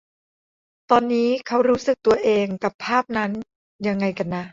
[0.89, 3.31] ตอนนี้เค้ารู้สึกตัวเองกับภาพนั้น
[3.87, 4.45] ยังไงกันนะ